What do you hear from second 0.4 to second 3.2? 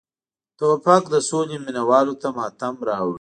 توپک د سولې مینه والو ته ماتم راوړي.